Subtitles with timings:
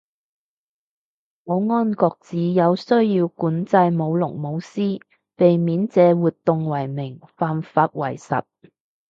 [1.45, 4.99] 保安局指有需要管制舞龍舞獅，
[5.35, 8.41] 避免借活動為名犯法為實